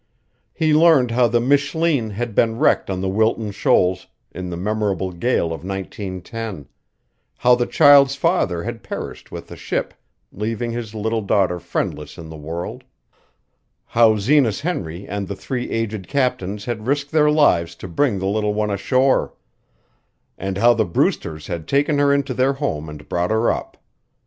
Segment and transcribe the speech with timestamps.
[0.51, 5.11] He learned how the Michleen had been wrecked on the Wilton Shoals in the memorable
[5.11, 6.67] gale of 1910;
[7.37, 9.93] how the child's father had perished with the ship,
[10.31, 12.83] leaving his little daughter friendless in the world;
[13.85, 18.25] how Zenas Henry and the three aged captains had risked their lives to bring the
[18.25, 19.35] little one ashore;
[20.35, 23.77] and how the Brewsters had taken her into their home and brought her up.